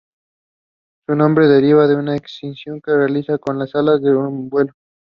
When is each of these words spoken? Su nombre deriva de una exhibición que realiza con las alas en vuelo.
Su 1.05 1.15
nombre 1.15 1.47
deriva 1.47 1.85
de 1.85 1.95
una 1.95 2.15
exhibición 2.15 2.81
que 2.81 2.91
realiza 2.91 3.37
con 3.37 3.59
las 3.59 3.75
alas 3.75 4.01
en 4.03 4.49
vuelo. 4.49 4.73